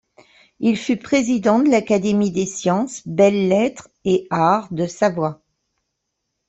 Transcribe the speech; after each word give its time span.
Il 0.59 0.77
fut 0.77 0.97
Président 0.97 1.59
de 1.59 1.69
l'Académie 1.69 2.31
des 2.31 2.47
sciences, 2.47 3.07
belles-lettres 3.07 3.87
et 4.03 4.25
arts 4.31 4.73
de 4.73 4.87
Savoie. 4.87 5.43